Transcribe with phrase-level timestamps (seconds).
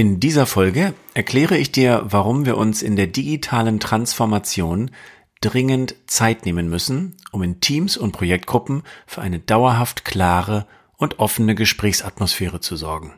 [0.00, 4.92] In dieser Folge erkläre ich dir, warum wir uns in der digitalen Transformation
[5.42, 10.66] dringend Zeit nehmen müssen, um in Teams und Projektgruppen für eine dauerhaft klare
[10.96, 13.12] und offene Gesprächsatmosphäre zu sorgen.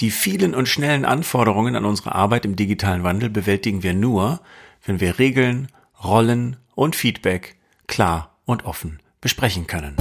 [0.00, 4.40] Die vielen und schnellen Anforderungen an unsere Arbeit im digitalen Wandel bewältigen wir nur,
[4.82, 5.68] wenn wir Regeln,
[6.02, 7.56] Rollen und Feedback
[7.86, 9.96] klar und offen besprechen können.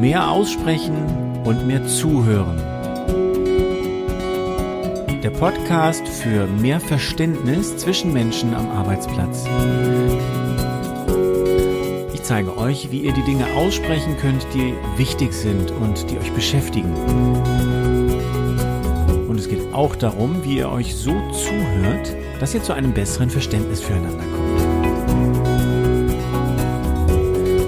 [0.00, 2.75] Mehr aussprechen und mehr zuhören
[5.26, 9.44] der Podcast für mehr Verständnis zwischen Menschen am Arbeitsplatz.
[12.14, 16.30] Ich zeige euch, wie ihr die Dinge aussprechen könnt, die wichtig sind und die euch
[16.30, 16.94] beschäftigen.
[19.26, 23.28] Und es geht auch darum, wie ihr euch so zuhört, dass ihr zu einem besseren
[23.28, 24.60] Verständnis füreinander kommt.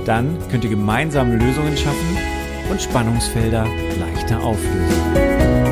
[0.07, 2.19] Dann könnt ihr gemeinsam Lösungen schaffen
[2.71, 3.67] und Spannungsfelder
[3.99, 5.68] leichter auflösen.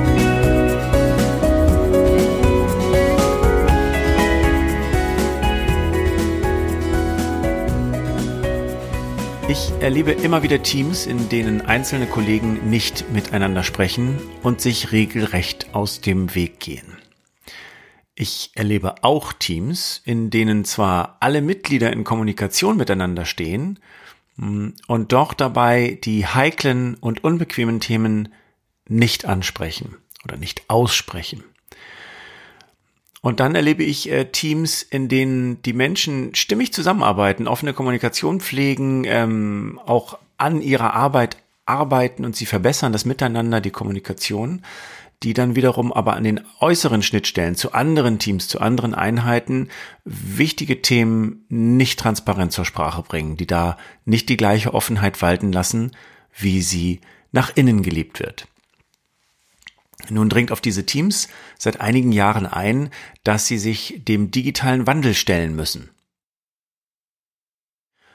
[9.48, 15.72] Ich erlebe immer wieder Teams, in denen einzelne Kollegen nicht miteinander sprechen und sich regelrecht
[15.72, 16.98] aus dem Weg gehen.
[18.16, 23.78] Ich erlebe auch Teams, in denen zwar alle Mitglieder in Kommunikation miteinander stehen
[24.34, 28.30] mm, und doch dabei die heiklen und unbequemen Themen
[28.88, 31.44] nicht ansprechen oder nicht aussprechen.
[33.22, 39.04] Und dann erlebe ich äh, Teams, in denen die Menschen stimmig zusammenarbeiten, offene Kommunikation pflegen,
[39.06, 44.62] ähm, auch an ihrer Arbeit arbeiten und sie verbessern das Miteinander, die Kommunikation,
[45.22, 49.70] die dann wiederum aber an den äußeren Schnittstellen zu anderen Teams, zu anderen Einheiten
[50.04, 55.92] wichtige Themen nicht transparent zur Sprache bringen, die da nicht die gleiche Offenheit walten lassen,
[56.36, 57.00] wie sie
[57.32, 58.46] nach innen gelebt wird.
[60.10, 62.90] Nun dringt auf diese Teams seit einigen Jahren ein,
[63.24, 65.90] dass sie sich dem digitalen Wandel stellen müssen.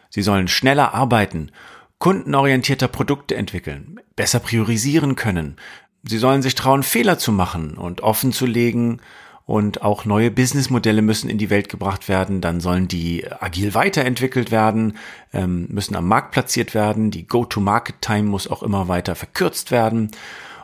[0.09, 1.51] Sie sollen schneller arbeiten,
[1.97, 5.57] kundenorientierter Produkte entwickeln, besser priorisieren können.
[6.03, 9.01] Sie sollen sich trauen, Fehler zu machen und offen zu legen
[9.45, 12.41] und auch neue Businessmodelle müssen in die Welt gebracht werden.
[12.41, 14.97] Dann sollen die agil weiterentwickelt werden,
[15.33, 17.11] ähm, müssen am Markt platziert werden.
[17.11, 20.11] Die Go-to-Market-Time muss auch immer weiter verkürzt werden.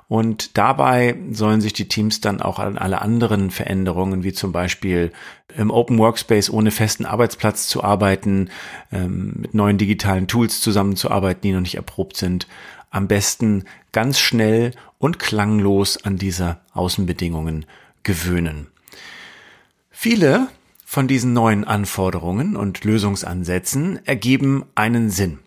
[0.10, 5.12] Und dabei sollen sich die Teams dann auch an alle anderen Veränderungen, wie zum Beispiel
[5.56, 8.50] im Open Workspace ohne festen Arbeitsplatz zu arbeiten,
[8.92, 12.48] ähm, mit neuen digitalen Tools zusammenzuarbeiten, die noch nicht erprobt sind,
[12.90, 17.66] am besten ganz schnell und klanglos an diese Außenbedingungen
[18.04, 18.68] gewöhnen.
[19.92, 20.48] Viele
[20.86, 25.40] von diesen neuen Anforderungen und Lösungsansätzen ergeben einen Sinn.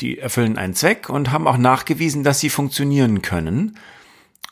[0.00, 3.76] Die erfüllen einen Zweck und haben auch nachgewiesen, dass sie funktionieren können.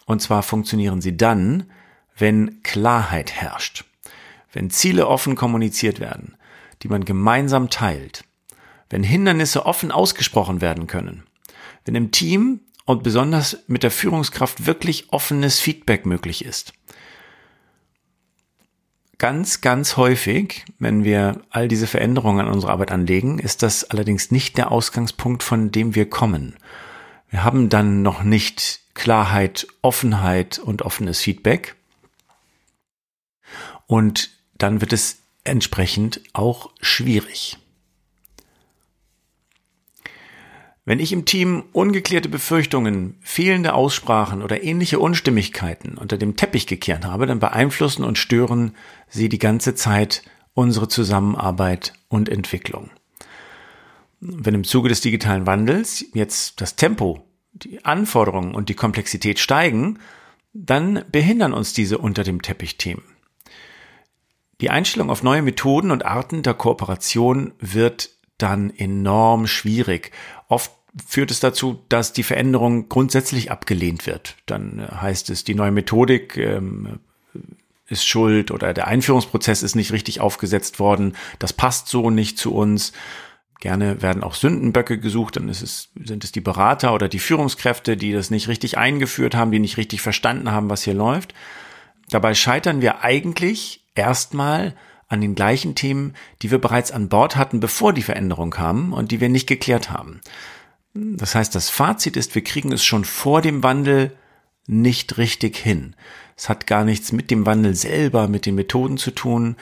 [0.09, 1.71] Und zwar funktionieren sie dann,
[2.17, 3.85] wenn Klarheit herrscht,
[4.55, 6.35] wenn Ziele offen kommuniziert werden,
[6.83, 8.25] die man gemeinsam teilt,
[8.89, 11.25] wenn Hindernisse offen ausgesprochen werden können,
[11.85, 16.73] wenn im Team und besonders mit der Führungskraft wirklich offenes Feedback möglich ist.
[19.19, 24.31] Ganz, ganz häufig, wenn wir all diese Veränderungen an unsere Arbeit anlegen, ist das allerdings
[24.31, 26.57] nicht der Ausgangspunkt, von dem wir kommen.
[27.29, 31.77] Wir haben dann noch nicht Klarheit, Offenheit und offenes Feedback.
[33.87, 37.59] Und dann wird es entsprechend auch schwierig.
[40.85, 47.05] Wenn ich im Team ungeklärte Befürchtungen, fehlende Aussprachen oder ähnliche Unstimmigkeiten unter dem Teppich gekehrt
[47.05, 48.75] habe, dann beeinflussen und stören
[49.07, 50.23] sie die ganze Zeit
[50.55, 52.91] unsere Zusammenarbeit und Entwicklung.
[54.21, 59.99] Wenn im Zuge des digitalen Wandels jetzt das Tempo die Anforderungen und die Komplexität steigen,
[60.53, 63.05] dann behindern uns diese unter dem Teppich Themen.
[64.61, 70.11] Die Einstellung auf neue Methoden und Arten der Kooperation wird dann enorm schwierig.
[70.49, 70.73] Oft
[71.07, 74.37] führt es dazu, dass die Veränderung grundsätzlich abgelehnt wird.
[74.47, 76.99] Dann heißt es, die neue Methodik ähm,
[77.87, 82.55] ist schuld oder der Einführungsprozess ist nicht richtig aufgesetzt worden, das passt so nicht zu
[82.55, 82.93] uns.
[83.61, 87.97] Gerne werden auch Sündenböcke gesucht, dann ist es, sind es die Berater oder die Führungskräfte,
[87.97, 91.35] die das nicht richtig eingeführt haben, die nicht richtig verstanden haben, was hier läuft.
[92.09, 94.75] Dabei scheitern wir eigentlich erstmal
[95.09, 99.11] an den gleichen Themen, die wir bereits an Bord hatten, bevor die Veränderung kam und
[99.11, 100.21] die wir nicht geklärt haben.
[100.95, 104.17] Das heißt, das Fazit ist, wir kriegen es schon vor dem Wandel
[104.67, 105.97] nicht richtig hin.
[106.37, 109.57] Es hat gar nichts mit dem Wandel selber, mit den Methoden zu tun,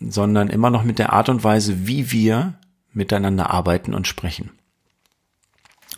[0.00, 2.54] sondern immer noch mit der Art und Weise, wie wir
[2.92, 4.50] miteinander arbeiten und sprechen.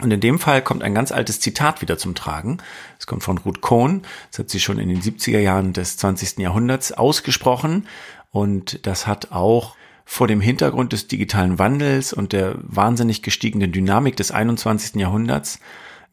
[0.01, 2.59] Und in dem Fall kommt ein ganz altes Zitat wieder zum Tragen.
[2.99, 4.03] Es kommt von Ruth Kohn.
[4.31, 6.39] Das hat sie schon in den 70er Jahren des 20.
[6.39, 7.87] Jahrhunderts ausgesprochen.
[8.31, 14.17] Und das hat auch vor dem Hintergrund des digitalen Wandels und der wahnsinnig gestiegenen Dynamik
[14.17, 14.97] des 21.
[14.97, 15.61] Jahrhunderts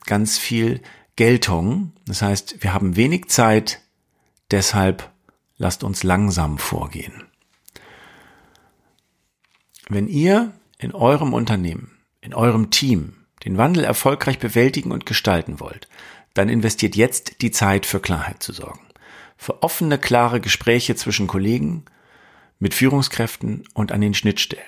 [0.06, 0.82] ganz viel
[1.16, 1.94] Geltung.
[2.06, 3.82] Das heißt, wir haben wenig Zeit,
[4.52, 5.10] deshalb
[5.58, 7.24] lasst uns langsam vorgehen.
[9.90, 11.92] Wenn ihr in eurem Unternehmen,
[12.22, 13.14] in eurem Team
[13.46, 15.88] den Wandel erfolgreich bewältigen und gestalten wollt,
[16.34, 18.82] dann investiert jetzt die Zeit für Klarheit zu sorgen.
[19.38, 21.86] Für offene, klare Gespräche zwischen Kollegen,
[22.60, 24.64] mit Führungskräften und an den Schnittstellen.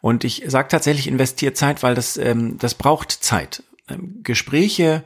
[0.00, 3.62] Und ich sage tatsächlich investiert Zeit, weil das, ähm, das braucht Zeit.
[3.88, 5.04] Ähm, Gespräche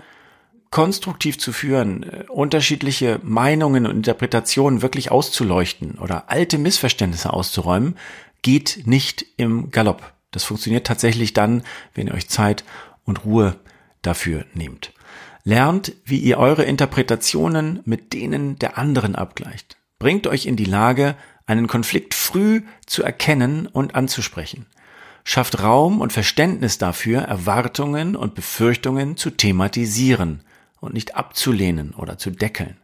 [0.71, 7.97] konstruktiv zu führen, äh, unterschiedliche Meinungen und Interpretationen wirklich auszuleuchten oder alte Missverständnisse auszuräumen,
[8.43, 10.13] geht nicht im Galopp.
[10.31, 11.63] Das funktioniert tatsächlich dann,
[11.95, 12.65] wenn ihr euch Zeit
[13.05, 13.57] und Ruhe
[14.03, 14.93] dafür nehmt.
[15.45, 19.77] Lernt, wie ihr eure Interpretationen mit denen der anderen abgleicht.
[19.99, 21.17] Bringt euch in die Lage,
[21.47, 24.67] einen Konflikt früh zu erkennen und anzusprechen.
[25.25, 30.43] Schafft Raum und Verständnis dafür, Erwartungen und Befürchtungen zu thematisieren
[30.81, 32.77] und nicht abzulehnen oder zu deckeln.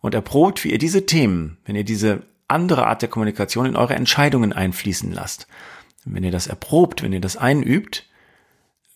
[0.00, 3.94] Und erprobt, wie ihr diese Themen, wenn ihr diese andere Art der Kommunikation in eure
[3.94, 5.46] Entscheidungen einfließen lasst.
[6.06, 8.06] Wenn ihr das erprobt, wenn ihr das einübt,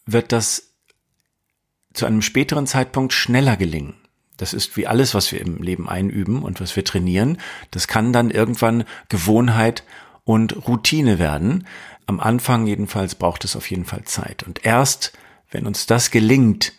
[0.06, 0.74] wird das
[1.92, 3.94] zu einem späteren Zeitpunkt schneller gelingen.
[4.36, 7.38] Das ist wie alles, was wir im Leben einüben und was wir trainieren.
[7.72, 9.84] Das kann dann irgendwann Gewohnheit
[10.24, 11.66] und Routine werden.
[12.06, 14.44] Am Anfang jedenfalls braucht es auf jeden Fall Zeit.
[14.44, 15.12] Und erst,
[15.50, 16.72] wenn uns das gelingt,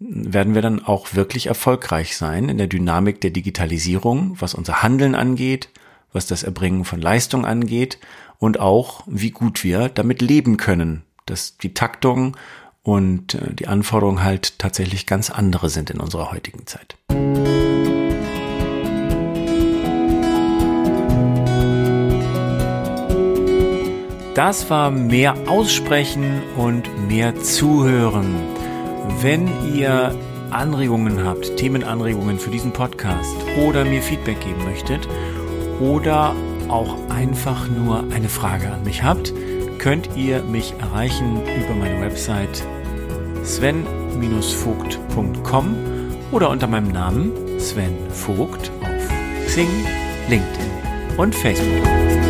[0.00, 5.14] werden wir dann auch wirklich erfolgreich sein in der Dynamik der Digitalisierung, was unser Handeln
[5.14, 5.68] angeht,
[6.12, 7.98] was das Erbringen von Leistung angeht
[8.38, 12.36] und auch, wie gut wir damit leben können, dass die Taktung
[12.82, 16.96] und äh, die Anforderungen halt tatsächlich ganz andere sind in unserer heutigen Zeit.
[24.34, 28.36] Das war mehr Aussprechen und mehr Zuhören.
[29.20, 30.16] Wenn ihr
[30.50, 33.34] Anregungen habt, Themenanregungen für diesen Podcast
[33.66, 35.08] oder mir Feedback geben möchtet
[35.80, 36.36] oder
[36.68, 39.32] auch einfach nur eine Frage an mich habt,
[39.78, 42.62] könnt ihr mich erreichen über meine Website
[43.44, 45.76] sven-vogt.com
[46.32, 49.08] oder unter meinem Namen Sven Vogt auf
[49.46, 49.70] Xing,
[50.28, 50.70] LinkedIn
[51.16, 52.27] und Facebook.